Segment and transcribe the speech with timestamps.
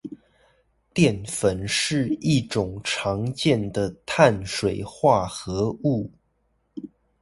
[0.95, 6.09] 澱粉是一種常見的碳水化合物